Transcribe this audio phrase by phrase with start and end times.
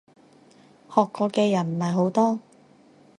[0.89, 2.39] 學過嘅人唔係好多